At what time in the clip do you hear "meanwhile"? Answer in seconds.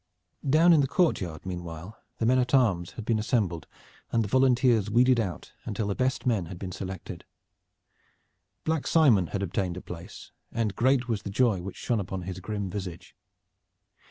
1.45-1.95